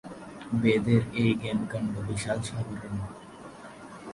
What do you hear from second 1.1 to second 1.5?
এই